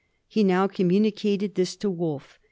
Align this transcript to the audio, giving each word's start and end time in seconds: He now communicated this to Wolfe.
He 0.27 0.43
now 0.43 0.65
communicated 0.65 1.53
this 1.53 1.75
to 1.75 1.91
Wolfe. 1.91 2.39